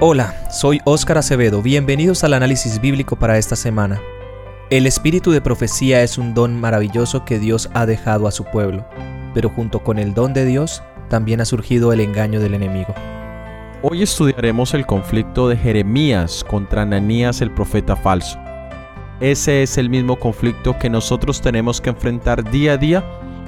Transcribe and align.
Hola, 0.00 0.34
soy 0.50 0.80
Óscar 0.84 1.18
Acevedo, 1.18 1.62
bienvenidos 1.62 2.24
al 2.24 2.34
análisis 2.34 2.80
bíblico 2.80 3.14
para 3.14 3.38
esta 3.38 3.54
semana. 3.54 4.02
El 4.68 4.88
espíritu 4.88 5.30
de 5.30 5.40
profecía 5.40 6.02
es 6.02 6.18
un 6.18 6.34
don 6.34 6.60
maravilloso 6.60 7.24
que 7.24 7.38
Dios 7.38 7.70
ha 7.74 7.86
dejado 7.86 8.26
a 8.26 8.32
su 8.32 8.44
pueblo, 8.44 8.84
pero 9.34 9.50
junto 9.50 9.84
con 9.84 10.00
el 10.00 10.12
don 10.12 10.34
de 10.34 10.46
Dios 10.46 10.82
también 11.08 11.40
ha 11.40 11.44
surgido 11.44 11.92
el 11.92 12.00
engaño 12.00 12.40
del 12.40 12.54
enemigo. 12.54 12.92
Hoy 13.82 14.02
estudiaremos 14.02 14.74
el 14.74 14.84
conflicto 14.84 15.48
de 15.48 15.56
Jeremías 15.56 16.42
contra 16.42 16.82
Ananías 16.82 17.40
el 17.40 17.52
profeta 17.52 17.94
falso. 17.94 18.36
Ese 19.20 19.62
es 19.62 19.78
el 19.78 19.90
mismo 19.90 20.18
conflicto 20.18 20.76
que 20.76 20.90
nosotros 20.90 21.40
tenemos 21.40 21.80
que 21.80 21.90
enfrentar 21.90 22.50
día 22.50 22.72
a 22.72 22.76
día 22.78 23.04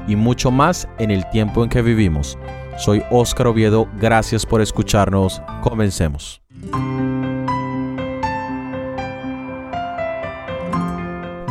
y 0.06 0.14
mucho 0.14 0.52
más 0.52 0.86
en 1.00 1.10
el 1.10 1.28
tiempo 1.30 1.64
en 1.64 1.70
que 1.70 1.82
vivimos. 1.82 2.38
Soy 2.79 3.02
Óscar 3.11 3.46
Oviedo, 3.46 3.88
gracias 3.98 4.45
por 4.45 4.61
escucharnos. 4.61 5.40
Comencemos. 5.62 6.42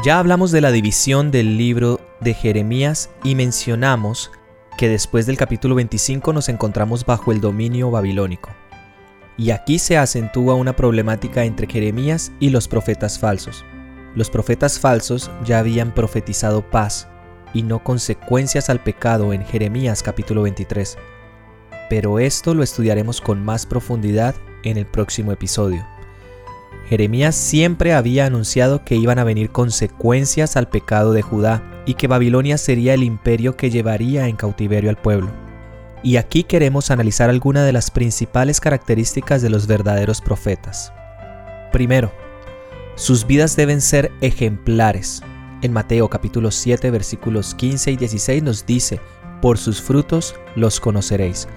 Ya 0.04 0.20
hablamos 0.20 0.52
de 0.52 0.62
la 0.62 0.72
división 0.72 1.32
del 1.32 1.58
libro 1.58 2.00
de 2.22 2.36
Jeremías 2.36 3.10
y 3.24 3.34
mencionamos 3.34 4.30
que 4.78 4.88
después 4.88 5.26
del 5.26 5.36
capítulo 5.36 5.74
25 5.74 6.32
nos 6.32 6.48
encontramos 6.48 7.08
bajo 7.08 7.32
el 7.32 7.42
dominio 7.42 7.90
babilónico. 7.90 8.52
Y 9.36 9.50
aquí 9.50 9.80
se 9.80 9.98
acentúa 9.98 10.54
una 10.54 10.76
problemática 10.76 11.44
entre 11.44 11.66
Jeremías 11.66 12.34
y 12.40 12.52
los 12.52 12.68
profetas 12.68 13.18
falsos. 13.18 13.66
Los 14.14 14.30
profetas 14.30 14.80
falsos 14.80 15.32
ya 15.44 15.58
habían 15.58 15.92
profetizado 15.92 16.62
paz 16.70 17.08
y 17.52 17.64
no 17.64 17.84
consecuencias 17.84 18.70
al 18.70 18.84
pecado 18.84 19.34
en 19.34 19.44
Jeremías 19.44 20.04
capítulo 20.04 20.44
23 20.44 21.00
pero 21.90 22.20
esto 22.20 22.54
lo 22.54 22.64
estudiaremos 22.64 23.22
con 23.22 23.44
más 23.44 23.66
profundidad 23.66 24.36
en 24.64 24.78
el 24.78 24.86
próximo 24.86 25.32
episodio. 25.32 25.86
Jeremías 26.88 27.36
siempre 27.36 27.94
había 27.94 28.26
anunciado 28.26 28.84
que 28.86 28.96
iban 28.96 29.18
a 29.18 29.24
venir 29.24 29.50
consecuencias 29.50 30.56
al 30.56 30.68
pecado 30.68 31.14
de 31.14 31.24
Judá 31.24 31.64
y 31.86 31.96
que 31.96 32.08
Babilonia 32.08 32.58
sería 32.58 32.94
el 32.94 33.04
imperio 33.04 33.58
que 33.58 33.72
llevaría 33.72 34.28
en 34.28 34.36
cautiverio 34.36 34.90
al 34.90 34.98
pueblo. 34.98 35.32
Y 36.04 36.18
aquí 36.18 36.44
queremos 36.44 36.92
analizar 36.92 37.32
algunas 37.32 37.66
de 37.66 37.74
las 37.74 37.90
principales 37.90 38.60
características 38.60 39.42
de 39.42 39.50
los 39.50 39.66
verdaderos 39.66 40.22
profetas. 40.22 40.94
Primero, 41.72 42.12
sus 42.96 43.26
vidas 43.26 43.56
deben 43.56 43.82
ser 43.82 44.12
ejemplares. 44.22 45.24
En 45.64 45.74
Mateo 45.74 46.08
capítulo 46.08 46.52
7 46.52 46.92
versículos 46.92 47.56
15 47.56 47.92
y 47.92 47.98
16 47.98 48.44
nos 48.44 48.66
dice, 48.68 49.00
por 49.42 49.58
sus 49.58 49.82
frutos 49.82 50.36
los 50.56 50.80
conoceréis 50.80 51.48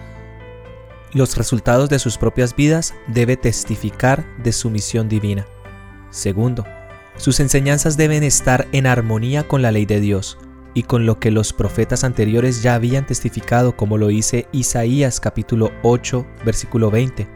los 1.13 1.37
resultados 1.37 1.89
de 1.89 1.99
sus 1.99 2.19
propias 2.19 2.55
vidas 2.55 2.95
debe 3.07 3.37
testificar 3.37 4.27
de 4.43 4.53
su 4.53 4.71
misión 4.71 5.09
divina. 5.09 5.47
Segundo, 6.11 6.65
sus 7.17 7.41
enseñanzas 7.41 7.97
deben 7.97 8.23
estar 8.23 8.69
en 8.73 8.87
armonía 8.87 9.47
con 9.47 9.63
la 9.63 9.73
ley 9.73 9.87
de 9.87 10.01
Dios 10.01 10.39
y 10.75 10.85
con 10.85 11.07
lo 11.07 11.19
que 11.19 11.31
los 11.31 11.53
profetas 11.53 12.05
anteriores 12.05 12.63
ya 12.63 12.75
habían 12.75 13.07
testificado 13.07 13.77
como 13.77 13.99
lo 13.99 14.09
dice 14.09 14.47
Isaías 14.53 15.19
capítulo 15.19 15.73
8 15.83 16.27
versículo 16.45 16.91
20. 16.91 17.27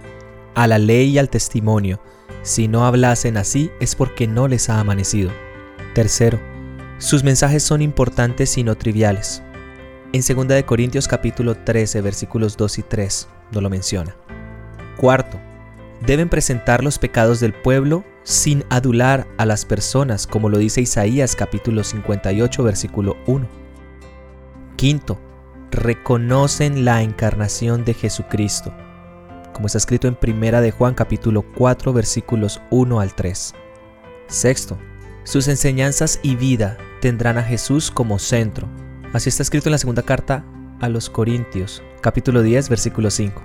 A 0.55 0.67
la 0.67 0.79
ley 0.79 1.11
y 1.11 1.19
al 1.19 1.31
testimonio, 1.31 2.01
si 2.42 2.69
no 2.69 2.86
hablasen 2.86 3.36
así 3.36 3.70
es 3.81 3.95
porque 3.95 4.29
no 4.29 4.48
les 4.48 4.69
ha 4.69 4.79
amanecido. 4.79 5.31
Tercero, 5.95 6.39
sus 6.98 7.25
mensajes 7.25 7.62
son 7.62 7.83
importantes 7.83 8.57
y 8.59 8.64
no 8.64 8.77
triviales. 8.77 9.42
En 10.14 10.20
2 10.20 10.62
Corintios 10.64 11.08
capítulo 11.08 11.55
13 11.55 12.02
versículos 12.02 12.58
2 12.58 12.80
y 12.80 12.82
3 12.82 13.28
no 13.50 13.62
lo 13.62 13.70
menciona. 13.70 14.14
Cuarto, 14.98 15.41
deben 16.06 16.28
presentar 16.28 16.84
los 16.84 16.98
pecados 16.98 17.41
del 17.41 17.55
pueblo 17.55 18.05
sin 18.22 18.62
adular 18.68 19.27
a 19.38 19.46
las 19.46 19.64
personas, 19.64 20.27
como 20.27 20.50
lo 20.50 20.58
dice 20.58 20.83
Isaías 20.83 21.34
capítulo 21.34 21.83
58 21.83 22.62
versículo 22.62 23.17
1. 23.27 23.48
Quinto, 24.77 25.18
reconocen 25.70 26.84
la 26.84 27.01
encarnación 27.01 27.86
de 27.86 27.95
Jesucristo, 27.95 28.70
como 29.55 29.64
está 29.64 29.78
escrito 29.78 30.08
en 30.08 30.14
Primera 30.14 30.61
de 30.61 30.72
Juan 30.72 30.92
capítulo 30.92 31.42
4 31.55 31.90
versículos 31.95 32.61
1 32.68 33.01
al 33.01 33.14
3. 33.14 33.55
Sexto, 34.27 34.77
sus 35.24 35.48
enseñanzas 35.48 36.20
y 36.22 36.36
vida 36.36 36.77
tendrán 37.01 37.39
a 37.39 37.42
Jesús 37.42 37.90
como 37.90 38.18
centro. 38.18 38.68
Así 39.12 39.28
está 39.28 39.42
escrito 39.42 39.68
en 39.68 39.73
la 39.73 39.78
segunda 39.78 40.02
carta 40.02 40.42
a 40.80 40.89
los 40.89 41.11
Corintios, 41.11 41.83
capítulo 42.00 42.42
10, 42.42 42.70
versículo 42.70 43.11
5. 43.11 43.42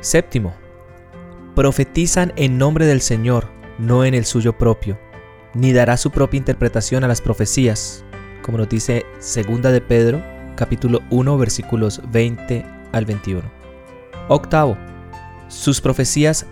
Séptimo, 0.00 0.54
profetizan 1.54 2.32
en 2.36 2.56
nombre 2.56 2.86
del 2.86 3.02
Señor, 3.02 3.48
no 3.78 4.06
en 4.06 4.14
el 4.14 4.24
suyo 4.24 4.56
propio, 4.56 4.98
ni 5.52 5.74
dará 5.74 5.98
su 5.98 6.10
propia 6.10 6.38
interpretación 6.38 7.04
a 7.04 7.08
las 7.08 7.20
profecías, 7.20 8.04
como 8.42 8.56
nos 8.56 8.70
dice 8.70 9.04
segunda 9.18 9.70
de 9.70 9.82
Pedro, 9.82 10.22
capítulo 10.56 11.02
1, 11.10 11.36
versículos 11.36 12.00
20 12.10 12.64
al 12.92 13.04
21. 13.04 13.42
Octavo, 14.28 14.78
sus 15.48 15.82
profecías 15.82 16.46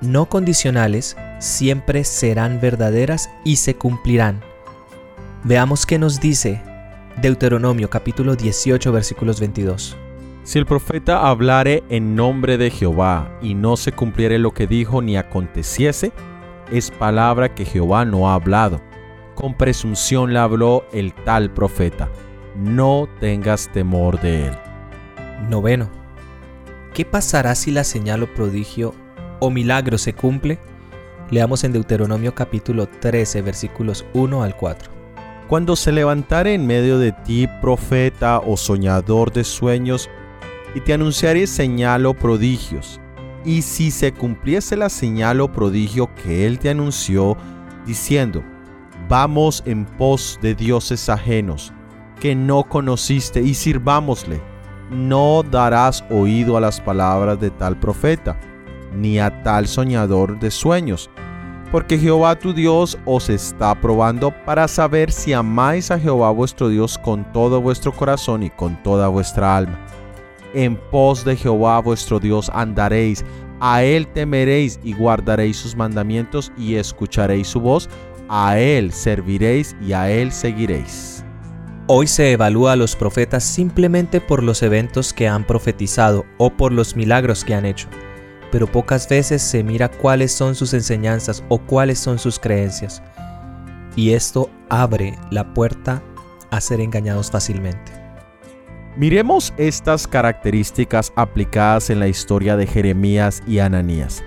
no 0.00 0.26
condicionales 0.26 1.18
siempre 1.38 2.04
serán 2.04 2.62
verdaderas 2.62 3.28
y 3.44 3.56
se 3.56 3.74
cumplirán. 3.74 4.40
Veamos 5.44 5.84
qué 5.84 5.98
nos 5.98 6.18
dice 6.18 6.62
Deuteronomio 7.20 7.90
capítulo 7.90 8.34
18 8.34 8.92
versículos 8.92 9.40
22. 9.40 9.94
Si 10.42 10.58
el 10.58 10.64
profeta 10.64 11.28
hablare 11.28 11.84
en 11.90 12.16
nombre 12.16 12.56
de 12.56 12.70
Jehová 12.70 13.38
y 13.42 13.54
no 13.54 13.76
se 13.76 13.92
cumpliere 13.92 14.38
lo 14.38 14.52
que 14.54 14.66
dijo 14.66 15.02
ni 15.02 15.18
aconteciese, 15.18 16.12
es 16.72 16.90
palabra 16.90 17.54
que 17.54 17.66
Jehová 17.66 18.06
no 18.06 18.30
ha 18.30 18.34
hablado. 18.36 18.80
Con 19.34 19.52
presunción 19.52 20.32
la 20.32 20.44
habló 20.44 20.86
el 20.94 21.12
tal 21.12 21.52
profeta. 21.52 22.08
No 22.56 23.06
tengas 23.20 23.70
temor 23.70 24.18
de 24.22 24.46
él. 24.46 24.58
Noveno. 25.50 25.90
¿Qué 26.94 27.04
pasará 27.04 27.54
si 27.54 27.70
la 27.70 27.84
señal 27.84 28.22
o 28.22 28.32
prodigio 28.32 28.94
o 29.40 29.50
milagro 29.50 29.98
se 29.98 30.14
cumple? 30.14 30.58
Leamos 31.30 31.64
en 31.64 31.72
Deuteronomio 31.72 32.34
capítulo 32.34 32.88
13 32.88 33.42
versículos 33.42 34.06
1 34.14 34.42
al 34.42 34.56
4. 34.56 34.99
Cuando 35.50 35.74
se 35.74 35.90
levantare 35.90 36.54
en 36.54 36.64
medio 36.64 37.00
de 37.00 37.10
ti 37.10 37.48
profeta 37.60 38.38
o 38.38 38.56
soñador 38.56 39.32
de 39.32 39.42
sueños, 39.42 40.08
y 40.76 40.80
te 40.80 40.92
anunciaré 40.92 41.48
señal 41.48 42.06
o 42.06 42.14
prodigios, 42.14 43.00
y 43.44 43.62
si 43.62 43.90
se 43.90 44.12
cumpliese 44.12 44.76
la 44.76 44.88
señal 44.88 45.40
o 45.40 45.50
prodigio 45.50 46.08
que 46.14 46.46
él 46.46 46.60
te 46.60 46.70
anunció, 46.70 47.36
diciendo, 47.84 48.44
vamos 49.08 49.64
en 49.66 49.86
pos 49.86 50.38
de 50.40 50.54
dioses 50.54 51.08
ajenos, 51.08 51.72
que 52.20 52.36
no 52.36 52.62
conociste, 52.62 53.42
y 53.42 53.54
sirvámosle, 53.54 54.40
no 54.88 55.42
darás 55.42 56.04
oído 56.10 56.56
a 56.56 56.60
las 56.60 56.80
palabras 56.80 57.40
de 57.40 57.50
tal 57.50 57.76
profeta, 57.76 58.38
ni 58.94 59.18
a 59.18 59.42
tal 59.42 59.66
soñador 59.66 60.38
de 60.38 60.52
sueños, 60.52 61.10
porque 61.70 61.98
Jehová 61.98 62.36
tu 62.36 62.52
Dios 62.52 62.98
os 63.04 63.30
está 63.30 63.74
probando 63.80 64.32
para 64.44 64.66
saber 64.66 65.12
si 65.12 65.32
amáis 65.32 65.90
a 65.90 65.98
Jehová 65.98 66.30
vuestro 66.30 66.68
Dios 66.68 66.98
con 66.98 67.30
todo 67.32 67.60
vuestro 67.60 67.92
corazón 67.92 68.42
y 68.42 68.50
con 68.50 68.82
toda 68.82 69.08
vuestra 69.08 69.56
alma. 69.56 69.78
En 70.52 70.76
pos 70.76 71.24
de 71.24 71.36
Jehová 71.36 71.80
vuestro 71.80 72.18
Dios 72.18 72.50
andaréis, 72.52 73.24
a 73.60 73.84
Él 73.84 74.08
temeréis 74.08 74.80
y 74.82 74.94
guardaréis 74.94 75.58
sus 75.58 75.76
mandamientos 75.76 76.50
y 76.58 76.74
escucharéis 76.74 77.46
su 77.46 77.60
voz, 77.60 77.88
a 78.28 78.58
Él 78.58 78.92
serviréis 78.92 79.76
y 79.80 79.92
a 79.92 80.10
Él 80.10 80.32
seguiréis. 80.32 81.24
Hoy 81.86 82.06
se 82.06 82.32
evalúa 82.32 82.72
a 82.72 82.76
los 82.76 82.96
profetas 82.96 83.44
simplemente 83.44 84.20
por 84.20 84.42
los 84.42 84.62
eventos 84.62 85.12
que 85.12 85.28
han 85.28 85.44
profetizado 85.44 86.24
o 86.38 86.50
por 86.50 86.72
los 86.72 86.96
milagros 86.96 87.44
que 87.44 87.54
han 87.54 87.66
hecho 87.66 87.88
pero 88.50 88.66
pocas 88.66 89.08
veces 89.08 89.42
se 89.42 89.62
mira 89.62 89.88
cuáles 89.88 90.32
son 90.32 90.54
sus 90.54 90.74
enseñanzas 90.74 91.44
o 91.48 91.58
cuáles 91.58 91.98
son 91.98 92.18
sus 92.18 92.38
creencias. 92.38 93.02
Y 93.96 94.12
esto 94.12 94.50
abre 94.68 95.18
la 95.30 95.52
puerta 95.52 96.02
a 96.50 96.60
ser 96.60 96.80
engañados 96.80 97.30
fácilmente. 97.30 97.92
Miremos 98.96 99.54
estas 99.56 100.06
características 100.06 101.12
aplicadas 101.14 101.90
en 101.90 102.00
la 102.00 102.08
historia 102.08 102.56
de 102.56 102.66
Jeremías 102.66 103.42
y 103.46 103.60
Ananías. 103.60 104.22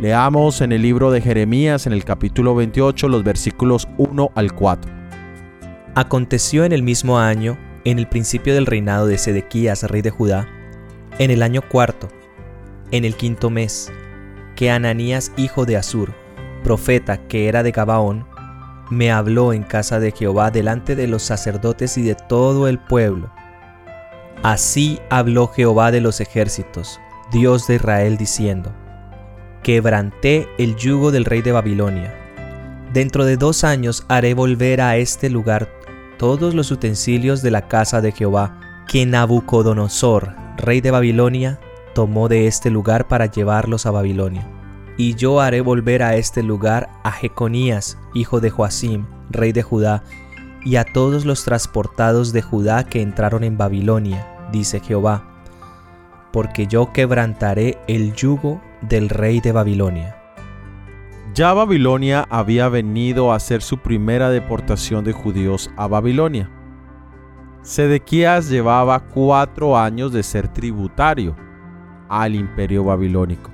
Leamos 0.00 0.60
en 0.62 0.72
el 0.72 0.82
libro 0.82 1.10
de 1.10 1.20
Jeremías 1.20 1.86
en 1.86 1.92
el 1.92 2.04
capítulo 2.04 2.54
28 2.54 3.08
los 3.08 3.22
versículos 3.22 3.86
1 3.98 4.32
al 4.34 4.52
4. 4.52 4.90
Aconteció 5.94 6.64
en 6.64 6.72
el 6.72 6.82
mismo 6.82 7.18
año, 7.18 7.58
en 7.84 7.98
el 7.98 8.08
principio 8.08 8.54
del 8.54 8.66
reinado 8.66 9.06
de 9.06 9.18
Sedequías, 9.18 9.82
rey 9.84 10.02
de 10.02 10.10
Judá, 10.10 10.48
en 11.18 11.30
el 11.30 11.42
año 11.42 11.62
cuarto, 11.62 12.08
en 12.90 13.04
el 13.04 13.14
quinto 13.14 13.50
mes, 13.50 13.92
que 14.56 14.70
Ananías 14.70 15.32
hijo 15.36 15.66
de 15.66 15.76
Asur, 15.76 16.12
profeta 16.62 17.16
que 17.28 17.48
era 17.48 17.62
de 17.62 17.70
Gabaón, 17.70 18.26
me 18.90 19.12
habló 19.12 19.52
en 19.52 19.62
casa 19.62 20.00
de 20.00 20.12
Jehová 20.12 20.50
delante 20.50 20.96
de 20.96 21.06
los 21.06 21.22
sacerdotes 21.22 21.96
y 21.96 22.02
de 22.02 22.14
todo 22.14 22.68
el 22.68 22.78
pueblo. 22.78 23.32
Así 24.42 24.98
habló 25.10 25.48
Jehová 25.48 25.92
de 25.92 26.00
los 26.00 26.20
ejércitos, 26.20 27.00
Dios 27.30 27.66
de 27.66 27.76
Israel, 27.76 28.16
diciendo, 28.16 28.72
quebranté 29.62 30.48
el 30.58 30.76
yugo 30.76 31.12
del 31.12 31.24
rey 31.24 31.42
de 31.42 31.52
Babilonia. 31.52 32.14
Dentro 32.92 33.24
de 33.24 33.36
dos 33.36 33.62
años 33.62 34.04
haré 34.08 34.34
volver 34.34 34.80
a 34.80 34.96
este 34.96 35.30
lugar 35.30 35.68
todos 36.18 36.54
los 36.54 36.70
utensilios 36.70 37.42
de 37.42 37.50
la 37.50 37.68
casa 37.68 38.00
de 38.00 38.12
Jehová, 38.12 38.84
que 38.88 39.06
Nabucodonosor, 39.06 40.34
rey 40.56 40.80
de 40.80 40.90
Babilonia, 40.90 41.60
tomó 42.00 42.28
de 42.28 42.46
este 42.46 42.70
lugar 42.70 43.08
para 43.08 43.26
llevarlos 43.26 43.84
a 43.84 43.90
Babilonia. 43.90 44.48
Y 44.96 45.16
yo 45.16 45.38
haré 45.38 45.60
volver 45.60 46.02
a 46.02 46.16
este 46.16 46.42
lugar 46.42 46.88
a 47.04 47.12
Jeconías, 47.12 47.98
hijo 48.14 48.40
de 48.40 48.48
Joacim, 48.48 49.04
rey 49.28 49.52
de 49.52 49.62
Judá, 49.62 50.02
y 50.64 50.76
a 50.76 50.84
todos 50.84 51.26
los 51.26 51.44
transportados 51.44 52.32
de 52.32 52.40
Judá 52.40 52.84
que 52.84 53.02
entraron 53.02 53.44
en 53.44 53.58
Babilonia, 53.58 54.26
dice 54.50 54.80
Jehová, 54.80 55.44
porque 56.32 56.66
yo 56.66 56.90
quebrantaré 56.90 57.76
el 57.86 58.14
yugo 58.14 58.62
del 58.80 59.10
rey 59.10 59.42
de 59.42 59.52
Babilonia. 59.52 60.16
Ya 61.34 61.52
Babilonia 61.52 62.26
había 62.30 62.70
venido 62.70 63.30
a 63.30 63.36
hacer 63.36 63.60
su 63.60 63.76
primera 63.76 64.30
deportación 64.30 65.04
de 65.04 65.12
judíos 65.12 65.70
a 65.76 65.86
Babilonia. 65.86 66.48
Sedequías 67.60 68.48
llevaba 68.48 69.00
cuatro 69.00 69.76
años 69.76 70.14
de 70.14 70.22
ser 70.22 70.48
tributario 70.48 71.36
al 72.10 72.34
imperio 72.34 72.84
babilónico. 72.84 73.50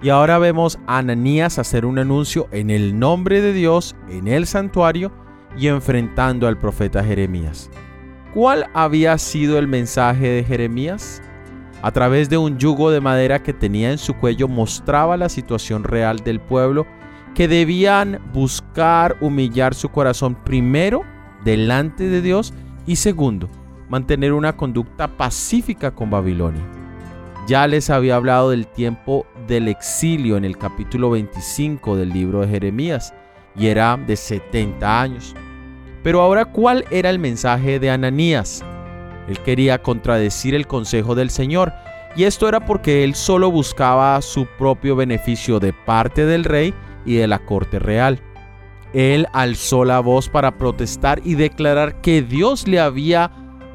Y 0.00 0.08
ahora 0.08 0.38
vemos 0.38 0.78
a 0.86 0.98
Ananías 0.98 1.58
hacer 1.58 1.84
un 1.84 1.98
anuncio 1.98 2.48
en 2.50 2.70
el 2.70 2.98
nombre 2.98 3.40
de 3.40 3.52
Dios 3.52 3.96
en 4.08 4.28
el 4.28 4.46
santuario 4.46 5.12
y 5.58 5.68
enfrentando 5.68 6.46
al 6.46 6.58
profeta 6.58 7.04
Jeremías. 7.04 7.70
¿Cuál 8.32 8.66
había 8.74 9.16
sido 9.18 9.58
el 9.58 9.68
mensaje 9.68 10.28
de 10.28 10.44
Jeremías? 10.44 11.22
A 11.82 11.90
través 11.90 12.28
de 12.28 12.38
un 12.38 12.58
yugo 12.58 12.90
de 12.90 13.00
madera 13.00 13.42
que 13.42 13.52
tenía 13.52 13.92
en 13.92 13.98
su 13.98 14.14
cuello 14.14 14.48
mostraba 14.48 15.16
la 15.16 15.28
situación 15.28 15.84
real 15.84 16.18
del 16.18 16.40
pueblo 16.40 16.86
que 17.34 17.48
debían 17.48 18.20
buscar 18.32 19.16
humillar 19.20 19.74
su 19.74 19.88
corazón 19.88 20.34
primero 20.34 21.02
delante 21.44 22.08
de 22.08 22.22
Dios 22.22 22.54
y 22.86 22.96
segundo, 22.96 23.48
mantener 23.88 24.32
una 24.32 24.56
conducta 24.56 25.08
pacífica 25.08 25.94
con 25.94 26.10
Babilonia. 26.10 26.62
Ya 27.46 27.66
les 27.66 27.90
había 27.90 28.16
hablado 28.16 28.50
del 28.50 28.66
tiempo 28.66 29.26
del 29.46 29.68
exilio 29.68 30.38
en 30.38 30.46
el 30.46 30.56
capítulo 30.56 31.10
25 31.10 31.94
del 31.94 32.08
libro 32.08 32.40
de 32.40 32.48
Jeremías 32.48 33.12
y 33.54 33.66
era 33.66 33.98
de 33.98 34.16
70 34.16 35.02
años. 35.02 35.34
Pero 36.02 36.22
ahora, 36.22 36.46
¿cuál 36.46 36.86
era 36.90 37.10
el 37.10 37.18
mensaje 37.18 37.78
de 37.78 37.90
Ananías? 37.90 38.64
Él 39.28 39.38
quería 39.40 39.82
contradecir 39.82 40.54
el 40.54 40.66
consejo 40.66 41.14
del 41.14 41.28
Señor, 41.28 41.72
y 42.16 42.24
esto 42.24 42.48
era 42.48 42.64
porque 42.64 43.04
él 43.04 43.14
solo 43.14 43.50
buscaba 43.50 44.20
su 44.22 44.46
propio 44.58 44.96
beneficio 44.96 45.60
de 45.60 45.74
parte 45.74 46.24
del 46.24 46.44
rey 46.44 46.72
y 47.04 47.16
de 47.16 47.26
la 47.26 47.40
corte 47.40 47.78
real. 47.78 48.20
Él 48.94 49.26
alzó 49.34 49.84
la 49.84 50.00
voz 50.00 50.30
para 50.30 50.56
protestar 50.56 51.20
y 51.24 51.34
declarar 51.34 52.00
que 52.00 52.22
Dios 52.22 52.66
le 52.66 52.80
había 52.80 53.30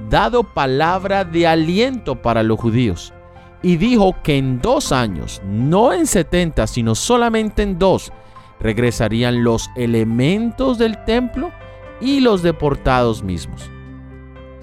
dado 0.10 0.44
palabra 0.44 1.24
de 1.24 1.46
aliento 1.46 2.20
para 2.20 2.42
los 2.42 2.60
judíos. 2.60 3.14
Y 3.62 3.78
dijo 3.78 4.16
que 4.24 4.38
en 4.38 4.62
dos 4.62 4.92
años, 4.92 5.42
no 5.46 5.92
en 5.92 6.08
setenta, 6.08 6.66
sino 6.66 6.96
solamente 6.96 7.62
en 7.62 7.78
dos, 7.78 8.12
regresarían 8.60 9.44
los 9.44 9.70
elementos 9.76 10.78
del 10.78 11.04
templo 11.06 11.52
y 12.00 12.22
los 12.22 12.42
deportados 12.42 13.24
mismos. 13.24 13.70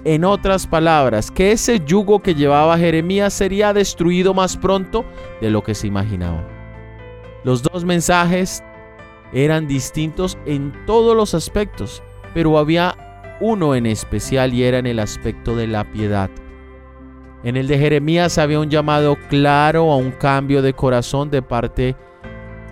En 0.03 0.23
otras 0.23 0.65
palabras, 0.65 1.29
que 1.29 1.51
ese 1.51 1.81
yugo 1.85 2.21
que 2.21 2.33
llevaba 2.33 2.77
Jeremías 2.77 3.33
sería 3.33 3.73
destruido 3.73 4.33
más 4.33 4.55
pronto 4.55 5.05
de 5.41 5.51
lo 5.51 5.63
que 5.63 5.75
se 5.75 5.87
imaginaba. 5.87 6.47
Los 7.43 7.61
dos 7.61 7.83
mensajes 7.83 8.63
eran 9.33 9.67
distintos 9.67 10.37
en 10.45 10.73
todos 10.85 11.15
los 11.15 11.33
aspectos, 11.33 12.01
pero 12.33 12.57
había 12.57 12.95
uno 13.41 13.75
en 13.75 13.85
especial 13.85 14.53
y 14.53 14.63
era 14.63 14.79
en 14.79 14.87
el 14.87 14.99
aspecto 14.99 15.55
de 15.55 15.67
la 15.67 15.83
piedad. 15.91 16.29
En 17.47 17.55
el 17.55 17.67
de 17.67 17.79
Jeremías 17.79 18.37
había 18.39 18.59
un 18.59 18.69
llamado 18.69 19.17
claro 19.29 19.93
a 19.93 19.95
un 19.95 20.11
cambio 20.11 20.61
de 20.61 20.73
corazón 20.73 21.31
de 21.31 21.41
parte 21.41 21.95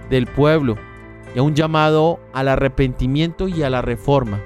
del 0.10 0.27
pueblo 0.27 0.75
y 1.33 1.39
a 1.39 1.44
un 1.44 1.56
llamado 1.56 2.19
al 2.33 2.50
arrepentimiento 2.50 3.48
y 3.48 3.63
a 3.63 3.69
la 3.69 3.81
reforma. 3.81 4.42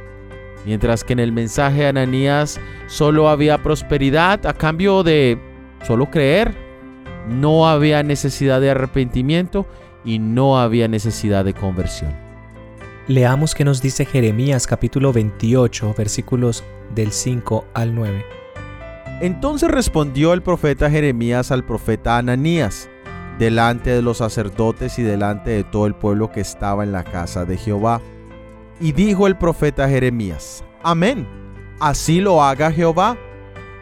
Mientras 0.68 1.04
que 1.04 1.14
en 1.14 1.20
el 1.20 1.32
mensaje 1.32 1.80
de 1.80 1.88
Ananías 1.88 2.62
solo 2.86 3.28
había 3.28 3.64
prosperidad 3.64 4.46
a 4.46 4.54
cambio 4.54 5.02
de 5.02 5.40
solo 5.88 6.12
creer. 6.12 6.54
No 7.28 7.68
había 7.68 8.04
necesidad 8.04 8.62
de 8.62 8.70
arrepentimiento 8.70 9.66
y 10.06 10.20
no 10.20 10.60
había 10.60 10.88
necesidad 10.88 11.44
de 11.44 11.56
conversión. 11.56 12.16
Leamos 13.08 13.56
que 13.56 13.66
nos 13.66 13.82
dice 13.82 14.06
Jeremías 14.06 14.68
capítulo 14.68 15.12
28 15.12 15.96
versículos 15.98 16.64
del 16.94 17.14
5 17.14 17.66
al 17.74 17.96
9. 17.96 18.39
Entonces 19.22 19.70
respondió 19.70 20.34
el 20.34 20.42
profeta 20.42 20.90
Jeremías 20.90 21.52
al 21.52 21.66
profeta 21.66 22.18
Ananías, 22.18 22.90
delante 23.38 23.90
de 23.90 24.02
los 24.02 24.18
sacerdotes 24.18 25.00
y 25.00 25.04
delante 25.04 25.52
de 25.52 25.64
todo 25.64 25.86
el 25.88 25.96
pueblo 25.96 26.32
que 26.32 26.42
estaba 26.42 26.84
en 26.84 26.92
la 26.92 27.04
casa 27.04 27.46
de 27.46 27.58
Jehová 27.58 28.02
y 28.80 28.92
dijo 28.92 29.28
el 29.28 29.38
profeta 29.38 29.90
Jeremías, 29.90 30.64
Amén, 30.84 31.28
así 31.80 32.22
lo 32.22 32.42
haga 32.42 32.72
Jehová. 32.72 33.18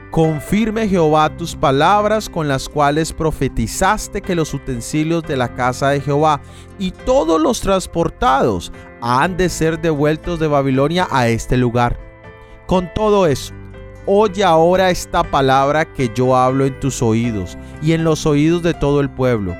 Confirme 0.09 0.87
Jehová 0.87 1.29
tus 1.35 1.55
palabras 1.55 2.29
con 2.29 2.47
las 2.47 2.69
cuales 2.69 3.11
profetizaste 3.13 4.21
que 4.21 4.35
los 4.35 4.53
utensilios 4.53 5.23
de 5.23 5.35
la 5.35 5.53
casa 5.53 5.89
de 5.89 6.01
Jehová 6.01 6.41
y 6.79 6.91
todos 6.91 7.41
los 7.41 7.59
transportados 7.59 8.71
han 9.01 9.35
de 9.37 9.49
ser 9.49 9.79
devueltos 9.79 10.39
de 10.39 10.47
Babilonia 10.47 11.07
a 11.11 11.27
este 11.27 11.57
lugar. 11.57 11.99
Con 12.67 12.91
todo 12.95 13.27
eso, 13.27 13.53
oye 14.07 14.43
ahora 14.43 14.89
esta 14.89 15.21
palabra 15.21 15.85
que 15.85 16.09
yo 16.15 16.35
hablo 16.35 16.65
en 16.65 16.79
tus 16.79 17.01
oídos 17.01 17.57
y 17.81 17.91
en 17.91 18.05
los 18.05 18.25
oídos 18.25 18.63
de 18.63 18.73
todo 18.73 19.01
el 19.01 19.09
pueblo. 19.09 19.53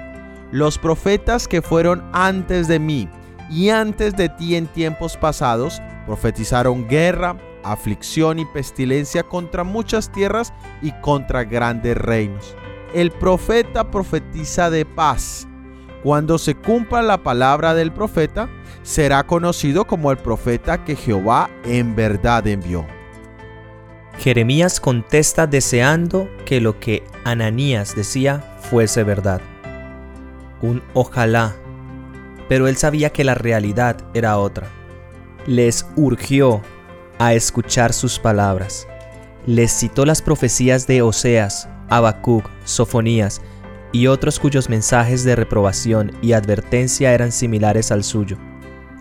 Los 0.51 0.77
profetas 0.77 1.47
que 1.49 1.61
fueron 1.61 2.01
antes 2.13 2.69
de 2.69 2.79
mí 2.79 3.09
y 3.51 3.69
antes 3.69 4.15
de 4.15 4.29
ti 4.29 4.55
en 4.55 4.67
tiempos 4.67 5.17
pasados 5.17 5.81
profetizaron 6.05 6.87
guerra, 6.87 7.37
aflicción 7.63 8.39
y 8.39 8.45
pestilencia 8.45 9.23
contra 9.23 9.65
muchas 9.65 10.09
tierras 10.13 10.53
y 10.81 10.93
contra 11.01 11.43
grandes 11.43 11.97
reinos. 11.97 12.55
El 12.93 13.11
profeta 13.11 13.91
profetiza 13.91 14.69
de 14.69 14.85
paz. 14.85 15.45
Cuando 16.03 16.37
se 16.37 16.55
cumpla 16.55 17.01
la 17.01 17.17
palabra 17.17 17.73
del 17.73 17.91
profeta, 17.91 18.47
será 18.81 19.27
conocido 19.27 19.85
como 19.85 20.09
el 20.09 20.17
profeta 20.17 20.85
que 20.85 20.95
Jehová 20.95 21.49
en 21.65 21.97
verdad 21.97 22.47
envió. 22.47 22.85
Jeremías 24.19 24.79
contesta 24.79 25.47
deseando 25.47 26.29
que 26.45 26.61
lo 26.61 26.79
que 26.79 27.03
Ananías 27.23 27.95
decía 27.95 28.57
fuese 28.61 29.03
verdad. 29.03 29.41
Un 30.61 30.81
ojalá 30.93 31.55
pero 32.47 32.67
él 32.67 32.77
sabía 32.77 33.09
que 33.11 33.23
la 33.23 33.35
realidad 33.35 33.97
era 34.13 34.37
otra. 34.37 34.67
Les 35.45 35.85
urgió 35.95 36.61
a 37.19 37.33
escuchar 37.33 37.93
sus 37.93 38.19
palabras. 38.19 38.87
Les 39.45 39.71
citó 39.71 40.05
las 40.05 40.21
profecías 40.21 40.87
de 40.87 41.01
Oseas, 41.01 41.69
Habacuc, 41.89 42.49
Sofonías 42.63 43.41
y 43.91 44.07
otros 44.07 44.39
cuyos 44.39 44.69
mensajes 44.69 45.23
de 45.23 45.35
reprobación 45.35 46.11
y 46.21 46.33
advertencia 46.33 47.13
eran 47.13 47.31
similares 47.31 47.91
al 47.91 48.03
suyo. 48.03 48.37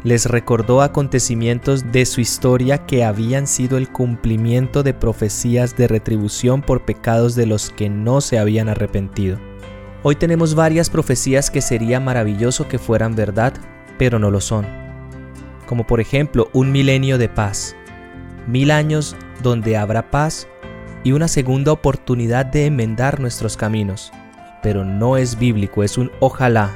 Les 0.04 0.26
recordó 0.26 0.82
acontecimientos 0.82 1.90
de 1.90 2.06
su 2.06 2.20
historia 2.20 2.86
que 2.86 3.04
habían 3.04 3.46
sido 3.46 3.76
el 3.76 3.90
cumplimiento 3.90 4.82
de 4.82 4.94
profecías 4.94 5.76
de 5.76 5.88
retribución 5.88 6.62
por 6.62 6.84
pecados 6.84 7.34
de 7.34 7.46
los 7.46 7.70
que 7.70 7.88
no 7.88 8.20
se 8.20 8.38
habían 8.38 8.68
arrepentido. 8.68 9.38
Hoy 10.02 10.14
tenemos 10.14 10.54
varias 10.54 10.90
profecías 10.90 11.50
que 11.50 11.60
sería 11.60 11.98
maravilloso 11.98 12.68
que 12.68 12.78
fueran 12.78 13.16
verdad, 13.16 13.54
pero 13.98 14.18
no 14.18 14.30
lo 14.30 14.40
son. 14.40 14.66
Como 15.66 15.86
por 15.86 16.00
ejemplo 16.00 16.48
un 16.52 16.70
milenio 16.70 17.18
de 17.18 17.28
paz, 17.28 17.74
mil 18.46 18.70
años 18.70 19.16
donde 19.42 19.76
habrá 19.76 20.10
paz 20.10 20.46
y 21.02 21.12
una 21.12 21.26
segunda 21.26 21.72
oportunidad 21.72 22.46
de 22.46 22.66
enmendar 22.66 23.18
nuestros 23.18 23.56
caminos. 23.56 24.12
Pero 24.62 24.84
no 24.84 25.16
es 25.16 25.38
bíblico, 25.38 25.82
es 25.82 25.98
un 25.98 26.12
ojalá. 26.20 26.74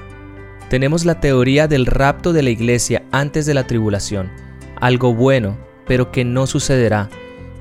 Tenemos 0.70 1.04
la 1.04 1.20
teoría 1.20 1.68
del 1.68 1.84
rapto 1.84 2.32
de 2.32 2.42
la 2.42 2.50
iglesia 2.50 3.02
antes 3.12 3.44
de 3.44 3.52
la 3.52 3.66
tribulación, 3.66 4.30
algo 4.76 5.12
bueno, 5.12 5.58
pero 5.86 6.10
que 6.10 6.24
no 6.24 6.46
sucederá 6.46 7.10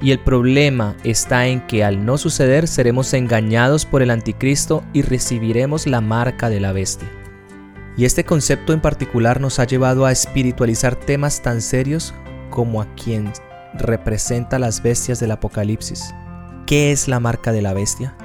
y 0.02 0.12
el 0.12 0.20
problema 0.20 0.96
está 1.04 1.48
en 1.48 1.66
que 1.68 1.84
al 1.84 2.06
no 2.06 2.18
suceder 2.18 2.68
seremos 2.68 3.14
engañados 3.14 3.86
por 3.86 4.02
el 4.02 4.12
anticristo 4.12 4.84
y 4.94 5.02
recibiremos 5.02 5.88
la 5.88 6.02
marca 6.02 6.50
de 6.50 6.60
la 6.60 6.72
bestia. 6.72 7.10
Y 7.98 8.06
este 8.06 8.24
concepto 8.24 8.72
en 8.72 8.80
particular 8.80 9.42
nos 9.42 9.60
ha 9.60 9.66
llevado 9.66 10.06
a 10.06 10.12
espiritualizar 10.12 10.96
temas 10.96 11.42
tan 11.42 11.62
serios 11.62 12.14
como 12.50 12.82
a 12.82 12.88
quien 12.96 13.32
representa 13.74 14.58
las 14.58 14.82
bestias 14.82 15.20
del 15.20 15.32
Apocalipsis. 15.32 16.14
¿Qué 16.66 16.92
es 16.92 17.08
la 17.08 17.20
marca 17.20 17.52
de 17.52 17.62
la 17.62 17.74
bestia? 17.74 18.16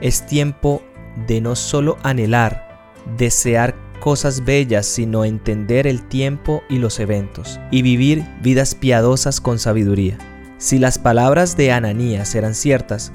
Es 0.00 0.24
tiempo 0.24 0.82
de 1.26 1.40
no 1.40 1.56
solo 1.56 1.98
anhelar, 2.04 2.68
desear 3.16 3.74
cosas 3.98 4.44
bellas, 4.44 4.86
sino 4.86 5.24
entender 5.24 5.86
el 5.86 6.02
tiempo 6.02 6.62
y 6.68 6.78
los 6.78 7.00
eventos, 7.00 7.60
y 7.70 7.82
vivir 7.82 8.24
vidas 8.42 8.74
piadosas 8.74 9.40
con 9.40 9.58
sabiduría. 9.58 10.18
Si 10.58 10.78
las 10.78 10.98
palabras 10.98 11.56
de 11.56 11.72
Ananías 11.72 12.34
eran 12.34 12.54
ciertas, 12.54 13.12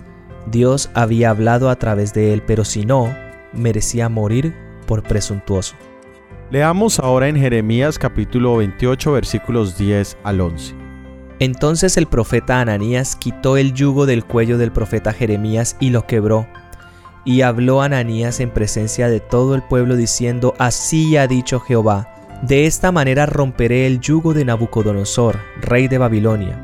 Dios 0.51 0.89
había 0.93 1.29
hablado 1.29 1.69
a 1.69 1.75
través 1.77 2.13
de 2.13 2.33
él, 2.33 2.41
pero 2.45 2.65
si 2.65 2.85
no, 2.85 3.13
merecía 3.53 4.09
morir 4.09 4.53
por 4.87 5.03
presuntuoso. 5.03 5.75
Leamos 6.51 6.99
ahora 6.99 7.27
en 7.29 7.35
Jeremías 7.35 7.97
capítulo 7.97 8.57
28 8.57 9.11
versículos 9.11 9.77
10 9.77 10.17
al 10.23 10.41
11. 10.41 10.75
Entonces 11.39 11.97
el 11.97 12.05
profeta 12.05 12.61
Ananías 12.61 13.15
quitó 13.15 13.57
el 13.57 13.73
yugo 13.73 14.05
del 14.05 14.23
cuello 14.23 14.57
del 14.57 14.71
profeta 14.71 15.13
Jeremías 15.13 15.75
y 15.79 15.89
lo 15.89 16.05
quebró. 16.05 16.47
Y 17.25 17.41
habló 17.41 17.81
Ananías 17.81 18.39
en 18.39 18.51
presencia 18.51 19.07
de 19.07 19.19
todo 19.19 19.55
el 19.55 19.63
pueblo 19.63 19.95
diciendo, 19.95 20.53
Así 20.57 21.15
ha 21.15 21.27
dicho 21.27 21.59
Jehová, 21.59 22.13
de 22.41 22.65
esta 22.65 22.91
manera 22.91 23.25
romperé 23.25 23.87
el 23.87 24.01
yugo 24.01 24.33
de 24.33 24.43
Nabucodonosor, 24.43 25.39
rey 25.61 25.87
de 25.87 25.97
Babilonia, 25.97 26.59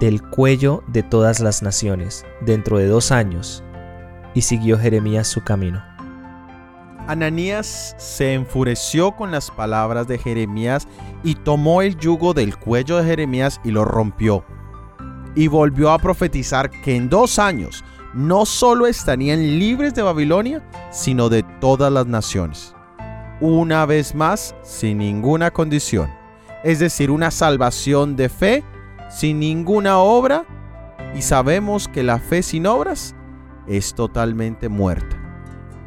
del 0.00 0.22
cuello 0.22 0.82
de 0.86 1.02
todas 1.02 1.40
las 1.40 1.62
naciones, 1.62 2.24
dentro 2.40 2.78
de 2.78 2.86
dos 2.86 3.12
años. 3.12 3.62
Y 4.32 4.40
siguió 4.40 4.78
Jeremías 4.78 5.28
su 5.28 5.42
camino. 5.42 5.84
Ananías 7.06 7.94
se 7.98 8.32
enfureció 8.32 9.12
con 9.12 9.30
las 9.30 9.50
palabras 9.50 10.06
de 10.06 10.18
Jeremías 10.18 10.88
y 11.22 11.34
tomó 11.34 11.82
el 11.82 11.98
yugo 11.98 12.32
del 12.32 12.56
cuello 12.56 12.96
de 12.96 13.04
Jeremías 13.04 13.60
y 13.64 13.70
lo 13.70 13.84
rompió. 13.84 14.44
Y 15.34 15.48
volvió 15.48 15.90
a 15.90 15.98
profetizar 15.98 16.70
que 16.70 16.96
en 16.96 17.10
dos 17.10 17.38
años 17.38 17.84
no 18.14 18.44
solo 18.44 18.86
estarían 18.86 19.58
libres 19.58 19.94
de 19.94 20.02
Babilonia, 20.02 20.62
sino 20.90 21.28
de 21.28 21.42
todas 21.60 21.92
las 21.92 22.06
naciones. 22.06 22.74
Una 23.40 23.86
vez 23.86 24.14
más, 24.14 24.54
sin 24.62 24.98
ninguna 24.98 25.50
condición. 25.50 26.10
Es 26.62 26.78
decir, 26.78 27.10
una 27.10 27.30
salvación 27.30 28.14
de 28.16 28.28
fe 28.28 28.64
sin 29.10 29.40
ninguna 29.40 29.98
obra. 29.98 30.44
Y 31.14 31.22
sabemos 31.22 31.88
que 31.88 32.02
la 32.02 32.18
fe 32.18 32.42
sin 32.42 32.66
obras 32.66 33.14
es 33.66 33.94
totalmente 33.94 34.68
muerta. 34.68 35.16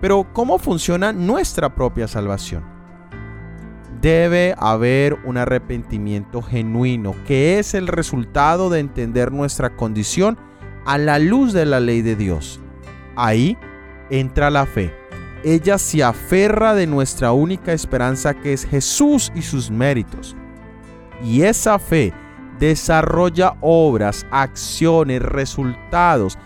Pero 0.02 0.28
¿cómo 0.34 0.60
funciona 0.60 1.14
nuestra 1.14 1.74
propia 1.74 2.08
salvación? 2.08 2.64
Debe 4.02 4.54
haber 4.58 5.18
un 5.26 5.38
arrepentimiento 5.38 6.42
genuino, 6.42 7.16
que 7.26 7.58
es 7.58 7.74
el 7.74 7.88
resultado 7.88 8.70
de 8.70 8.80
entender 8.80 9.32
nuestra 9.32 9.76
condición 9.76 10.38
a 10.86 10.98
la 10.98 11.20
luz 11.20 11.54
de 11.54 11.66
la 11.66 11.80
ley 11.80 12.02
de 12.02 12.16
Dios. 12.16 12.60
Ahí 13.16 13.58
entra 14.10 14.50
la 14.50 14.66
fe. 14.66 14.94
Ella 15.44 15.78
se 15.78 16.04
aferra 16.04 16.74
de 16.74 16.88
nuestra 16.88 17.32
única 17.32 17.74
esperanza 17.74 18.34
que 18.34 18.54
es 18.54 18.66
Jesús 18.66 19.32
y 19.36 19.42
sus 19.42 19.70
méritos. 19.70 20.36
Y 21.24 21.44
esa 21.44 21.80
fe 21.80 22.14
desarrolla 22.60 23.56
obras, 23.62 24.26
acciones, 24.32 25.22
resultados, 25.22 26.38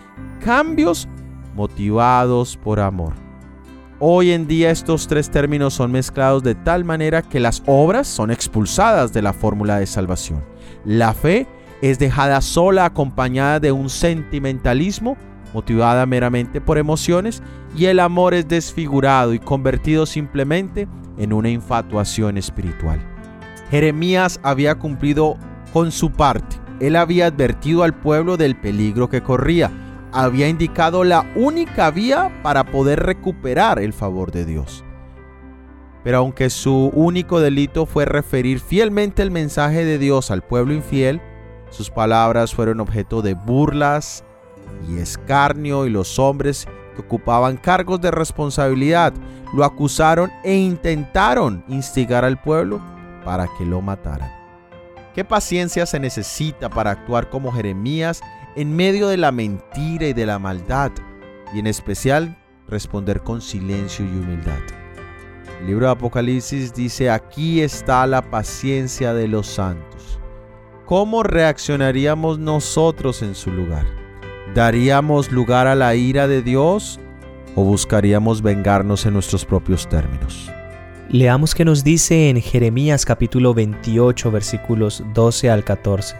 cambios 0.44 1.08
motivados 1.54 2.56
por 2.56 2.80
amor. 2.80 3.14
Hoy 3.98 4.30
en 4.30 4.46
día 4.46 4.70
estos 4.70 5.06
tres 5.06 5.30
términos 5.30 5.74
son 5.74 5.92
mezclados 5.92 6.42
de 6.42 6.54
tal 6.54 6.84
manera 6.84 7.20
que 7.20 7.38
las 7.38 7.62
obras 7.66 8.08
son 8.08 8.30
expulsadas 8.30 9.12
de 9.12 9.20
la 9.20 9.34
fórmula 9.34 9.78
de 9.78 9.86
salvación. 9.86 10.42
La 10.86 11.12
fe 11.12 11.46
es 11.82 11.98
dejada 11.98 12.40
sola 12.40 12.84
acompañada 12.84 13.60
de 13.60 13.72
un 13.72 13.88
sentimentalismo 13.88 15.16
motivada 15.54 16.06
meramente 16.06 16.60
por 16.60 16.78
emociones 16.78 17.42
y 17.76 17.86
el 17.86 18.00
amor 18.00 18.34
es 18.34 18.46
desfigurado 18.46 19.34
y 19.34 19.38
convertido 19.38 20.06
simplemente 20.06 20.86
en 21.18 21.32
una 21.32 21.50
infatuación 21.50 22.38
espiritual. 22.38 23.00
Jeremías 23.70 24.40
había 24.42 24.76
cumplido 24.76 25.36
con 25.72 25.92
su 25.92 26.10
parte. 26.10 26.56
Él 26.80 26.96
había 26.96 27.26
advertido 27.26 27.82
al 27.82 27.94
pueblo 27.94 28.36
del 28.36 28.56
peligro 28.56 29.08
que 29.08 29.22
corría 29.22 29.70
había 30.12 30.48
indicado 30.48 31.04
la 31.04 31.30
única 31.36 31.90
vía 31.90 32.30
para 32.42 32.64
poder 32.64 33.00
recuperar 33.00 33.78
el 33.78 33.92
favor 33.92 34.32
de 34.32 34.44
Dios. 34.44 34.84
Pero 36.02 36.18
aunque 36.18 36.50
su 36.50 36.90
único 36.94 37.40
delito 37.40 37.86
fue 37.86 38.06
referir 38.06 38.60
fielmente 38.60 39.22
el 39.22 39.30
mensaje 39.30 39.84
de 39.84 39.98
Dios 39.98 40.30
al 40.30 40.42
pueblo 40.42 40.72
infiel, 40.72 41.20
sus 41.70 41.90
palabras 41.90 42.54
fueron 42.54 42.80
objeto 42.80 43.22
de 43.22 43.34
burlas 43.34 44.24
y 44.88 44.98
escarnio 44.98 45.86
y 45.86 45.90
los 45.90 46.18
hombres 46.18 46.66
que 46.94 47.02
ocupaban 47.02 47.56
cargos 47.56 48.00
de 48.00 48.10
responsabilidad 48.10 49.12
lo 49.54 49.64
acusaron 49.64 50.30
e 50.44 50.54
intentaron 50.54 51.64
instigar 51.68 52.24
al 52.24 52.40
pueblo 52.40 52.80
para 53.24 53.48
que 53.58 53.64
lo 53.64 53.80
mataran. 53.80 54.30
¿Qué 55.14 55.24
paciencia 55.24 55.86
se 55.86 55.98
necesita 55.98 56.70
para 56.70 56.92
actuar 56.92 57.30
como 57.30 57.52
Jeremías 57.52 58.22
en 58.56 58.74
medio 58.74 59.08
de 59.08 59.16
la 59.16 59.32
mentira 59.32 60.06
y 60.06 60.12
de 60.12 60.26
la 60.26 60.38
maldad, 60.38 60.90
y 61.54 61.58
en 61.58 61.66
especial 61.66 62.36
responder 62.68 63.20
con 63.20 63.40
silencio 63.40 64.04
y 64.04 64.08
humildad. 64.08 64.60
El 65.60 65.66
libro 65.66 65.86
de 65.86 65.92
Apocalipsis 65.92 66.72
dice, 66.72 67.10
aquí 67.10 67.60
está 67.60 68.06
la 68.06 68.22
paciencia 68.22 69.12
de 69.12 69.28
los 69.28 69.46
santos. 69.46 70.19
¿Cómo 70.90 71.22
reaccionaríamos 71.22 72.40
nosotros 72.40 73.22
en 73.22 73.36
su 73.36 73.52
lugar? 73.52 73.86
¿Daríamos 74.56 75.30
lugar 75.30 75.68
a 75.68 75.76
la 75.76 75.94
ira 75.94 76.26
de 76.26 76.42
Dios 76.42 76.98
o 77.54 77.62
buscaríamos 77.62 78.42
vengarnos 78.42 79.06
en 79.06 79.12
nuestros 79.12 79.44
propios 79.44 79.88
términos? 79.88 80.50
Leamos 81.08 81.54
que 81.54 81.64
nos 81.64 81.84
dice 81.84 82.28
en 82.28 82.40
Jeremías 82.42 83.04
capítulo 83.04 83.54
28 83.54 84.32
versículos 84.32 85.04
12 85.14 85.50
al 85.50 85.62
14. 85.62 86.16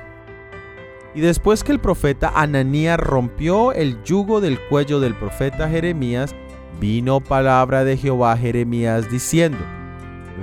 Y 1.17 1.21
después 1.21 1.65
que 1.65 1.73
el 1.73 1.81
profeta 1.81 2.31
Ananías 2.37 3.01
rompió 3.01 3.73
el 3.73 4.01
yugo 4.05 4.41
del 4.41 4.61
cuello 4.69 5.01
del 5.01 5.17
profeta 5.17 5.69
Jeremías, 5.69 6.33
vino 6.81 7.19
palabra 7.19 7.83
de 7.83 7.97
Jehová 7.97 8.35
a 8.35 8.37
Jeremías 8.37 9.11
diciendo, 9.11 9.59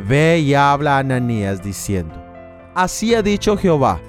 Ve 0.05 0.39
y 0.39 0.53
habla 0.53 0.97
a 0.97 0.99
Ananías 0.99 1.63
diciendo, 1.63 2.13
Así 2.75 3.15
ha 3.15 3.21
dicho 3.21 3.55
Jehová, 3.55 4.01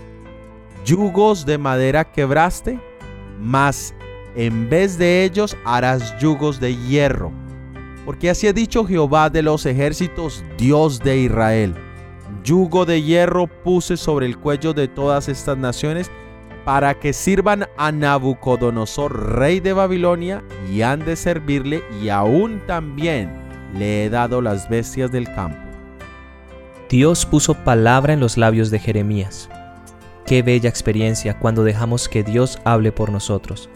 yugos 0.88 1.45
de 1.45 1.59
madera 1.59 2.02
quebraste, 2.02 2.80
mas 3.38 3.95
en 4.35 4.71
vez 4.71 4.97
de 4.97 5.23
ellos 5.25 5.54
harás 5.66 6.18
yugos 6.18 6.61
de 6.61 6.75
hierro. 6.75 7.30
Porque 8.07 8.30
así 8.30 8.47
ha 8.47 8.54
dicho 8.54 8.87
Jehová 8.87 9.28
de 9.28 9.42
los 9.42 9.66
ejércitos, 9.66 10.42
Dios 10.57 11.00
de 11.00 11.18
Israel. 11.18 11.75
Yugo 12.42 12.87
de 12.87 13.02
hierro 13.02 13.47
puse 13.47 13.99
sobre 13.99 14.25
el 14.25 14.38
cuello 14.38 14.73
de 14.73 14.88
todas 14.88 15.28
estas 15.28 15.59
naciones 15.59 16.11
para 16.64 16.99
que 16.99 17.12
sirvan 17.12 17.66
a 17.76 17.92
Nabucodonosor, 17.92 19.37
rey 19.38 19.61
de 19.61 19.75
Babilonia, 19.75 20.42
y 20.73 20.80
han 20.80 21.04
de 21.04 21.16
servirle, 21.16 21.83
y 22.02 22.09
aún 22.09 22.62
también 22.66 23.30
le 23.75 24.04
he 24.04 24.11
dado 24.11 24.40
las 24.40 24.68
bestias 24.71 25.12
del 25.12 25.26
campo. 25.35 25.59
Dios 26.88 27.26
puso 27.26 27.52
palabra 27.52 28.14
en 28.14 28.21
los 28.21 28.38
labios 28.38 28.71
de 28.71 28.78
Jeremías. 28.78 29.50
Qué 30.29 30.43
bella 30.43 30.69
experiencia 30.69 31.39
cuando 31.39 31.65
dejamos 31.65 32.07
que 32.07 32.23
Dios 32.23 32.59
hable 32.65 32.93
por 32.93 33.11
nosotros. 33.11 33.71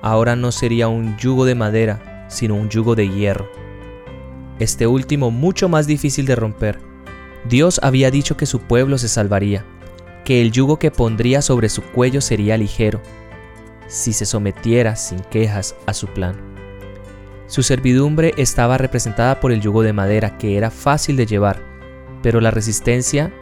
Ahora 0.00 0.36
no 0.36 0.52
sería 0.52 0.86
un 0.86 1.16
yugo 1.16 1.44
de 1.44 1.56
madera, 1.56 2.26
sino 2.28 2.54
un 2.54 2.68
yugo 2.68 2.94
de 2.94 3.08
hierro. 3.08 3.50
Este 4.60 4.86
último 4.86 5.32
mucho 5.32 5.68
más 5.68 5.88
difícil 5.88 6.24
de 6.24 6.36
romper. 6.36 6.78
Dios 7.48 7.80
había 7.82 8.12
dicho 8.12 8.36
que 8.36 8.46
su 8.46 8.60
pueblo 8.60 8.96
se 8.96 9.08
salvaría 9.08 9.64
que 10.24 10.40
el 10.40 10.52
yugo 10.52 10.78
que 10.78 10.92
pondría 10.92 11.42
sobre 11.42 11.68
su 11.68 11.82
cuello 11.82 12.20
sería 12.20 12.56
ligero, 12.56 13.00
si 13.88 14.12
se 14.12 14.26
sometiera 14.26 14.94
sin 14.94 15.18
quejas 15.18 15.74
a 15.86 15.94
su 15.94 16.06
plan. 16.06 16.36
Su 17.48 17.64
servidumbre 17.64 18.34
estaba 18.36 18.78
representada 18.78 19.40
por 19.40 19.50
el 19.50 19.60
yugo 19.60 19.82
de 19.82 19.92
madera, 19.92 20.38
que 20.38 20.56
era 20.56 20.70
fácil 20.70 21.16
de 21.16 21.26
llevar, 21.26 21.60
pero 22.22 22.40
la 22.40 22.52
resistencia 22.52 23.32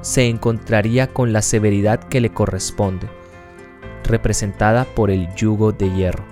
se 0.00 0.28
encontraría 0.28 1.12
con 1.12 1.32
la 1.32 1.42
severidad 1.42 2.00
que 2.00 2.20
le 2.20 2.30
corresponde, 2.30 3.08
representada 4.04 4.84
por 4.84 5.10
el 5.10 5.32
yugo 5.34 5.72
de 5.72 5.90
hierro. 5.92 6.24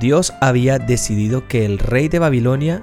Dios 0.00 0.32
había 0.40 0.78
decidido 0.78 1.46
que 1.48 1.64
el 1.64 1.78
rey 1.78 2.08
de 2.08 2.18
Babilonia 2.18 2.82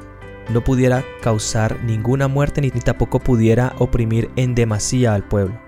no 0.50 0.64
pudiera 0.64 1.04
causar 1.22 1.84
ninguna 1.84 2.28
muerte 2.28 2.62
ni 2.62 2.72
tampoco 2.72 3.20
pudiera 3.20 3.74
oprimir 3.80 4.30
en 4.36 4.56
demasía 4.56 5.14
al 5.14 5.24
pueblo. 5.24 5.60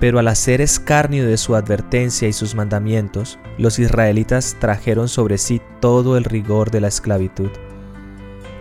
Pero 0.00 0.18
al 0.18 0.28
hacer 0.28 0.60
escarnio 0.60 1.26
de 1.26 1.36
su 1.36 1.54
advertencia 1.54 2.26
y 2.26 2.32
sus 2.32 2.56
mandamientos, 2.56 3.38
los 3.58 3.78
israelitas 3.78 4.56
trajeron 4.58 5.08
sobre 5.08 5.38
sí 5.38 5.60
todo 5.80 6.16
el 6.16 6.24
rigor 6.24 6.72
de 6.72 6.80
la 6.80 6.88
esclavitud. 6.88 7.50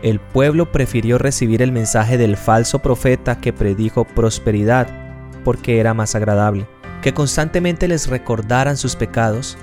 El 0.02 0.20
pueblo 0.20 0.72
prefirió 0.72 1.18
recibir 1.18 1.62
el 1.62 1.72
mensaje 1.72 2.18
del 2.18 2.38
falso 2.38 2.80
profeta 2.80 3.40
que 3.40 3.54
predijo 3.54 4.04
prosperidad 4.04 4.88
porque 5.44 5.80
era 5.80 5.94
más 5.94 6.16
agradable. 6.16 6.68
Que 7.02 7.14
constantemente 7.14 7.88
les 7.88 8.08
recordaran 8.08 8.78
sus 8.78 8.96
pecados 8.96 9.58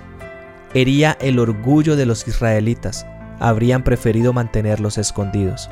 hería 0.74 1.16
el 1.20 1.38
orgullo 1.38 1.96
de 1.96 2.06
los 2.06 2.26
israelitas, 2.28 3.06
habrían 3.40 3.82
preferido 3.84 4.32
mantenerlos 4.32 4.98
escondidos. 4.98 5.70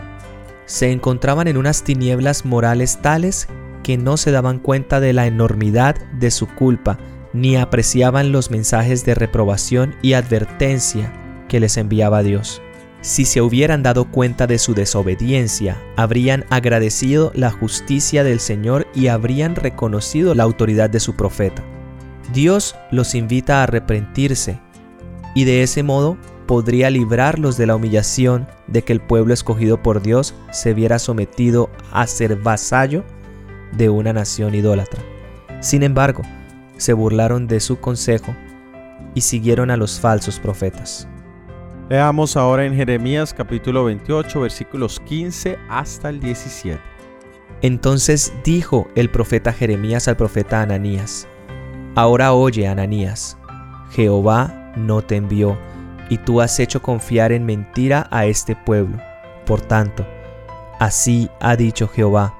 se 0.66 0.90
encontraban 0.90 1.46
en 1.46 1.58
unas 1.58 1.84
tinieblas 1.84 2.44
morales 2.44 2.98
tales 3.00 3.46
que 3.84 3.96
no 3.96 4.16
se 4.16 4.32
daban 4.32 4.58
cuenta 4.58 4.98
de 4.98 5.12
la 5.12 5.28
enormidad 5.28 5.94
de 6.18 6.32
su 6.32 6.48
culpa, 6.48 6.98
ni 7.32 7.56
apreciaban 7.56 8.32
los 8.32 8.50
mensajes 8.50 9.04
de 9.04 9.14
reprobación 9.14 9.94
y 10.02 10.14
advertencia 10.14 11.12
que 11.48 11.60
les 11.60 11.76
enviaba 11.76 12.24
Dios. 12.24 12.60
Si 13.06 13.24
se 13.24 13.40
hubieran 13.40 13.84
dado 13.84 14.10
cuenta 14.10 14.48
de 14.48 14.58
su 14.58 14.74
desobediencia, 14.74 15.80
habrían 15.94 16.44
agradecido 16.50 17.30
la 17.36 17.52
justicia 17.52 18.24
del 18.24 18.40
Señor 18.40 18.88
y 18.96 19.06
habrían 19.06 19.54
reconocido 19.54 20.34
la 20.34 20.42
autoridad 20.42 20.90
de 20.90 20.98
su 20.98 21.14
profeta. 21.14 21.62
Dios 22.34 22.74
los 22.90 23.14
invita 23.14 23.60
a 23.60 23.62
arrepentirse 23.62 24.58
y 25.36 25.44
de 25.44 25.62
ese 25.62 25.84
modo 25.84 26.16
podría 26.46 26.90
librarlos 26.90 27.56
de 27.56 27.66
la 27.66 27.76
humillación 27.76 28.48
de 28.66 28.82
que 28.82 28.92
el 28.92 29.00
pueblo 29.00 29.32
escogido 29.32 29.80
por 29.80 30.02
Dios 30.02 30.34
se 30.50 30.74
viera 30.74 30.98
sometido 30.98 31.70
a 31.92 32.08
ser 32.08 32.34
vasallo 32.34 33.04
de 33.70 33.88
una 33.88 34.12
nación 34.14 34.52
idólatra. 34.56 35.00
Sin 35.60 35.84
embargo, 35.84 36.22
se 36.76 36.92
burlaron 36.92 37.46
de 37.46 37.60
su 37.60 37.78
consejo 37.78 38.34
y 39.14 39.20
siguieron 39.20 39.70
a 39.70 39.76
los 39.76 40.00
falsos 40.00 40.40
profetas. 40.40 41.06
Leamos 41.88 42.36
ahora 42.36 42.64
en 42.64 42.74
Jeremías 42.74 43.32
capítulo 43.32 43.84
28 43.84 44.40
versículos 44.40 44.98
15 44.98 45.56
hasta 45.68 46.08
el 46.08 46.18
17. 46.18 46.80
Entonces 47.62 48.32
dijo 48.42 48.88
el 48.96 49.08
profeta 49.08 49.52
Jeremías 49.52 50.08
al 50.08 50.16
profeta 50.16 50.62
Ananías, 50.62 51.28
Ahora 51.94 52.32
oye, 52.32 52.66
Ananías, 52.66 53.38
Jehová 53.92 54.72
no 54.76 55.00
te 55.00 55.14
envió, 55.14 55.56
y 56.10 56.18
tú 56.18 56.40
has 56.40 56.58
hecho 56.58 56.82
confiar 56.82 57.30
en 57.30 57.46
mentira 57.46 58.08
a 58.10 58.26
este 58.26 58.56
pueblo. 58.56 58.98
Por 59.46 59.60
tanto, 59.60 60.04
así 60.80 61.30
ha 61.40 61.54
dicho 61.54 61.86
Jehová, 61.86 62.34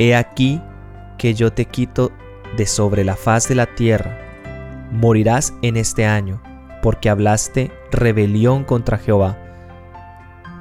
He 0.00 0.16
aquí 0.16 0.60
que 1.18 1.34
yo 1.34 1.52
te 1.52 1.66
quito 1.66 2.10
de 2.56 2.66
sobre 2.66 3.04
la 3.04 3.14
faz 3.14 3.48
de 3.48 3.54
la 3.54 3.66
tierra. 3.66 4.18
Morirás 4.90 5.54
en 5.62 5.76
este 5.76 6.04
año, 6.04 6.42
porque 6.82 7.08
hablaste 7.08 7.70
rebelión 7.92 8.64
contra 8.64 8.98
Jehová. 8.98 9.38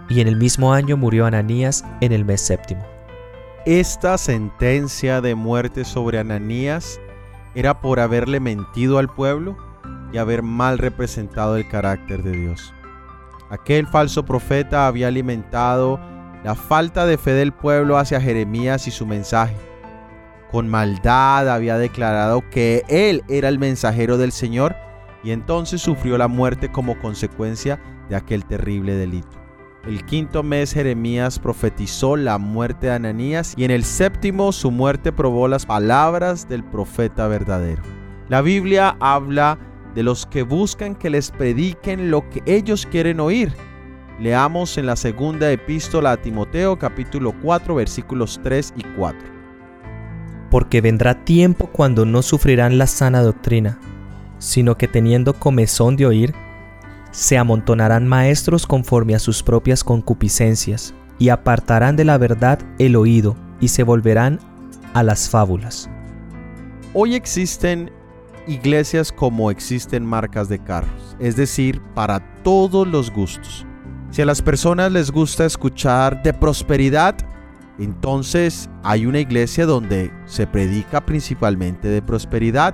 Y 0.10 0.22
en 0.22 0.28
el 0.28 0.36
mismo 0.36 0.74
año 0.74 0.98
murió 0.98 1.26
Ananías 1.26 1.84
en 2.02 2.12
el 2.12 2.26
mes 2.26 2.42
séptimo. 2.42 2.86
Esta 3.66 4.18
sentencia 4.18 5.22
de 5.22 5.36
muerte 5.36 5.86
sobre 5.86 6.20
Ananías 6.20 7.00
era 7.56 7.80
por 7.80 8.00
haberle 8.00 8.40
mentido 8.40 8.98
al 8.98 9.08
pueblo 9.08 9.58
y 10.12 10.18
haber 10.18 10.44
mal 10.44 10.78
representado 10.78 11.56
el 11.56 11.68
carácter 11.68 12.24
de 12.24 12.32
Dios. 12.32 12.74
Aquel 13.50 13.88
falso 13.88 14.26
profeta 14.26 14.88
había 14.88 15.08
alimentado 15.08 16.00
la 16.44 16.56
falta 16.56 17.06
de 17.06 17.18
fe 17.18 17.32
del 17.32 17.52
pueblo 17.52 17.98
hacia 17.98 18.22
Jeremías 18.22 18.88
y 18.88 18.92
su 18.92 19.06
mensaje. 19.06 19.56
Con 20.52 20.68
maldad 20.68 21.48
había 21.50 21.78
declarado 21.78 22.44
que 22.50 22.84
él 22.90 23.24
era 23.30 23.48
el 23.48 23.60
mensajero 23.60 24.18
del 24.18 24.32
Señor 24.32 24.76
y 25.24 25.32
entonces 25.32 25.82
sufrió 25.82 26.18
la 26.18 26.28
muerte 26.28 26.72
como 26.72 27.00
consecuencia 27.00 27.80
de 28.10 28.16
aquel 28.16 28.46
terrible 28.46 28.96
delito. 28.96 29.42
El 29.86 30.06
quinto 30.06 30.44
mes 30.44 30.74
Jeremías 30.74 31.40
profetizó 31.40 32.16
la 32.16 32.38
muerte 32.38 32.88
de 32.88 32.94
Ananías 32.94 33.56
y 33.58 33.64
en 33.64 33.72
el 33.72 33.84
séptimo 33.84 34.52
su 34.52 34.70
muerte 34.70 35.12
probó 35.12 35.48
las 35.48 35.66
palabras 35.66 36.48
del 36.48 36.64
profeta 36.64 37.28
verdadero. 37.28 37.82
La 38.30 38.42
Biblia 38.42 38.96
habla 39.00 39.58
de 39.96 40.04
los 40.04 40.28
que 40.28 40.44
buscan 40.44 40.96
que 40.96 41.10
les 41.10 41.32
prediquen 41.32 42.12
lo 42.12 42.30
que 42.30 42.44
ellos 42.46 42.86
quieren 42.86 43.20
oír. 43.20 43.52
Leamos 44.20 44.78
en 44.78 44.86
la 44.86 44.96
segunda 44.96 45.52
epístola 45.52 46.12
a 46.12 46.18
Timoteo 46.18 46.78
capítulo 46.78 47.34
4 47.42 47.74
versículos 47.74 48.40
3 48.44 48.76
y 48.78 48.84
4. 48.84 49.20
Porque 50.52 50.80
vendrá 50.80 51.26
tiempo 51.26 51.68
cuando 51.68 52.06
no 52.06 52.22
sufrirán 52.22 52.78
la 52.78 52.86
sana 52.86 53.22
doctrina, 53.22 53.80
sino 54.42 54.76
que 54.76 54.88
teniendo 54.88 55.34
comezón 55.34 55.96
de 55.96 56.08
oír, 56.08 56.34
se 57.12 57.38
amontonarán 57.38 58.08
maestros 58.08 58.66
conforme 58.66 59.14
a 59.14 59.20
sus 59.20 59.44
propias 59.44 59.84
concupiscencias, 59.84 60.96
y 61.20 61.30
apartarán 61.30 61.96
de 61.96 62.06
la 62.06 62.18
verdad 62.18 62.58
el 62.80 62.96
oído, 62.96 63.36
y 63.60 63.68
se 63.68 63.84
volverán 63.84 64.40
a 64.96 65.04
las 65.04 65.30
fábulas. 65.30 65.90
Hoy 66.94 67.14
existen 67.14 67.92
iglesias 68.48 69.12
como 69.12 69.52
existen 69.52 70.04
marcas 70.04 70.50
de 70.50 70.58
carros, 70.58 71.16
es 71.20 71.36
decir, 71.36 71.80
para 71.94 72.20
todos 72.42 72.88
los 72.88 73.12
gustos. 73.12 73.66
Si 74.10 74.24
a 74.24 74.26
las 74.26 74.42
personas 74.42 74.92
les 74.92 75.12
gusta 75.12 75.46
escuchar 75.46 76.24
de 76.24 76.34
prosperidad, 76.34 77.16
entonces 77.78 78.70
hay 78.84 79.06
una 79.06 79.20
iglesia 79.20 79.68
donde 79.68 80.12
se 80.26 80.48
predica 80.48 81.06
principalmente 81.06 81.88
de 81.88 82.02
prosperidad. 82.02 82.74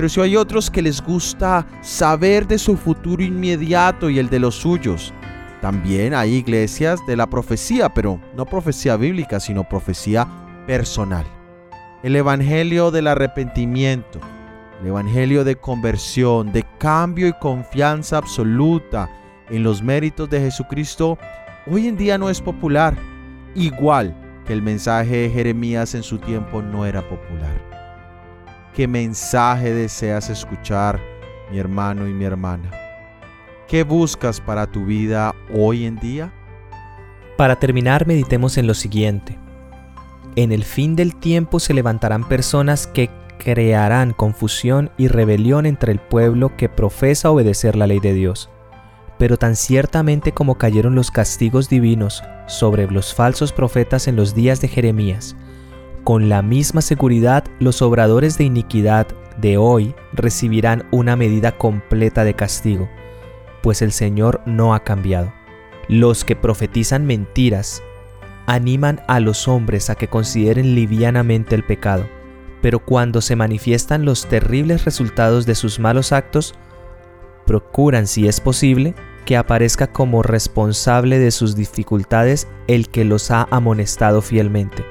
Pero 0.00 0.08
si 0.08 0.18
hay 0.18 0.34
otros 0.34 0.70
que 0.70 0.80
les 0.80 1.02
gusta 1.02 1.66
saber 1.82 2.46
de 2.46 2.56
su 2.56 2.78
futuro 2.78 3.22
inmediato 3.22 4.08
y 4.08 4.18
el 4.18 4.30
de 4.30 4.38
los 4.38 4.54
suyos, 4.54 5.12
también 5.60 6.14
hay 6.14 6.36
iglesias 6.36 6.98
de 7.06 7.18
la 7.18 7.26
profecía, 7.26 7.92
pero 7.92 8.18
no 8.34 8.46
profecía 8.46 8.96
bíblica, 8.96 9.40
sino 9.40 9.68
profecía 9.68 10.26
personal. 10.66 11.26
El 12.02 12.16
Evangelio 12.16 12.90
del 12.90 13.08
arrepentimiento, 13.08 14.20
el 14.80 14.86
Evangelio 14.86 15.44
de 15.44 15.56
conversión, 15.56 16.50
de 16.50 16.64
cambio 16.78 17.28
y 17.28 17.34
confianza 17.34 18.16
absoluta 18.16 19.10
en 19.50 19.62
los 19.62 19.82
méritos 19.82 20.30
de 20.30 20.40
Jesucristo, 20.40 21.18
hoy 21.70 21.88
en 21.88 21.98
día 21.98 22.16
no 22.16 22.30
es 22.30 22.40
popular, 22.40 22.96
igual 23.54 24.16
que 24.46 24.54
el 24.54 24.62
mensaje 24.62 25.16
de 25.16 25.28
Jeremías 25.28 25.94
en 25.94 26.02
su 26.02 26.16
tiempo 26.16 26.62
no 26.62 26.86
era 26.86 27.06
popular. 27.06 27.89
¿Qué 28.74 28.86
mensaje 28.86 29.74
deseas 29.74 30.30
escuchar, 30.30 31.00
mi 31.50 31.58
hermano 31.58 32.06
y 32.06 32.12
mi 32.12 32.24
hermana? 32.24 32.70
¿Qué 33.66 33.82
buscas 33.82 34.40
para 34.40 34.70
tu 34.70 34.84
vida 34.84 35.34
hoy 35.52 35.86
en 35.86 35.96
día? 35.96 36.32
Para 37.36 37.56
terminar, 37.56 38.06
meditemos 38.06 38.58
en 38.58 38.68
lo 38.68 38.74
siguiente. 38.74 39.36
En 40.36 40.52
el 40.52 40.62
fin 40.62 40.94
del 40.94 41.16
tiempo 41.16 41.58
se 41.58 41.74
levantarán 41.74 42.28
personas 42.28 42.86
que 42.86 43.10
crearán 43.38 44.12
confusión 44.12 44.92
y 44.96 45.08
rebelión 45.08 45.66
entre 45.66 45.90
el 45.90 45.98
pueblo 45.98 46.56
que 46.56 46.68
profesa 46.68 47.30
obedecer 47.30 47.74
la 47.74 47.88
ley 47.88 47.98
de 47.98 48.14
Dios. 48.14 48.50
Pero 49.18 49.36
tan 49.36 49.56
ciertamente 49.56 50.30
como 50.30 50.58
cayeron 50.58 50.94
los 50.94 51.10
castigos 51.10 51.68
divinos 51.68 52.22
sobre 52.46 52.88
los 52.88 53.14
falsos 53.14 53.52
profetas 53.52 54.06
en 54.06 54.14
los 54.14 54.32
días 54.34 54.60
de 54.60 54.68
Jeremías, 54.68 55.34
con 56.04 56.28
la 56.28 56.42
misma 56.42 56.82
seguridad 56.82 57.44
los 57.58 57.82
obradores 57.82 58.38
de 58.38 58.44
iniquidad 58.44 59.06
de 59.38 59.56
hoy 59.56 59.94
recibirán 60.12 60.86
una 60.90 61.16
medida 61.16 61.56
completa 61.56 62.24
de 62.24 62.34
castigo, 62.34 62.88
pues 63.62 63.82
el 63.82 63.92
Señor 63.92 64.42
no 64.46 64.74
ha 64.74 64.84
cambiado. 64.84 65.32
Los 65.88 66.24
que 66.24 66.36
profetizan 66.36 67.06
mentiras 67.06 67.82
animan 68.46 69.02
a 69.08 69.20
los 69.20 69.48
hombres 69.48 69.90
a 69.90 69.94
que 69.94 70.08
consideren 70.08 70.74
livianamente 70.74 71.54
el 71.54 71.64
pecado 71.64 72.06
pero 72.62 72.78
cuando 72.78 73.20
se 73.20 73.36
manifiestan 73.36 74.04
los 74.04 74.26
terribles 74.26 74.84
resultados 74.84 75.46
de 75.46 75.54
sus 75.54 75.78
malos 75.78 76.12
actos, 76.12 76.54
procuran, 77.46 78.06
si 78.06 78.28
es 78.28 78.40
posible, 78.40 78.94
que 79.24 79.36
aparezca 79.36 79.86
como 79.86 80.22
responsable 80.22 81.18
de 81.18 81.30
sus 81.30 81.56
dificultades 81.56 82.48
el 82.66 82.88
que 82.88 83.04
los 83.04 83.30
ha 83.30 83.48
amonestado 83.50 84.22
fielmente, 84.22 84.84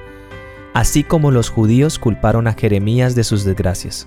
así 0.79 1.03
como 1.03 1.29
los 1.29 1.49
judíos 1.49 1.99
culparon 1.99 2.47
a 2.47 2.53
Jeremías 2.53 3.13
de 3.13 3.25
sus 3.25 3.43
desgracias. 3.43 4.05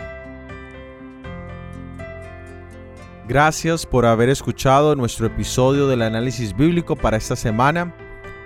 Gracias 3.28 3.84
por 3.84 4.06
haber 4.06 4.30
escuchado 4.30 4.96
nuestro 4.96 5.26
episodio 5.26 5.86
del 5.86 6.00
análisis 6.00 6.56
bíblico 6.56 6.96
para 6.96 7.18
esta 7.18 7.36
semana. 7.36 7.94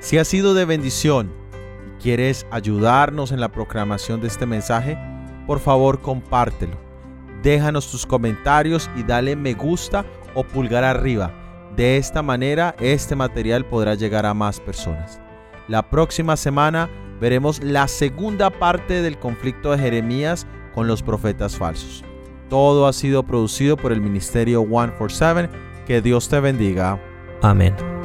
Si 0.00 0.18
ha 0.18 0.24
sido 0.24 0.54
de 0.54 0.64
bendición, 0.64 1.32
quieres 2.02 2.48
ayudarnos 2.50 3.30
en 3.30 3.38
la 3.38 3.52
proclamación 3.52 4.20
de 4.20 4.26
este 4.26 4.44
mensaje, 4.44 4.98
por 5.46 5.60
favor 5.60 6.00
compártelo. 6.00 6.76
Déjanos 7.44 7.88
tus 7.88 8.04
comentarios 8.04 8.90
y 8.96 9.04
dale 9.04 9.36
me 9.36 9.54
gusta 9.54 10.04
o 10.34 10.42
pulgar 10.42 10.82
arriba. 10.82 11.32
De 11.76 11.96
esta 11.96 12.22
manera 12.22 12.74
este 12.80 13.14
material 13.14 13.64
podrá 13.64 13.94
llegar 13.94 14.26
a 14.26 14.34
más 14.34 14.58
personas. 14.58 15.20
La 15.68 15.90
próxima 15.90 16.36
semana 16.36 16.88
veremos 17.20 17.62
la 17.62 17.88
segunda 17.88 18.50
parte 18.50 19.02
del 19.02 19.18
conflicto 19.18 19.72
de 19.72 19.78
Jeremías 19.78 20.46
con 20.74 20.86
los 20.86 21.02
profetas 21.02 21.56
falsos. 21.56 22.04
Todo 22.48 22.86
ha 22.86 22.92
sido 22.92 23.24
producido 23.24 23.76
por 23.76 23.92
el 23.92 24.00
Ministerio 24.00 24.60
147. 24.62 25.48
Que 25.86 26.00
Dios 26.00 26.28
te 26.28 26.40
bendiga. 26.40 27.00
Amén. 27.42 27.95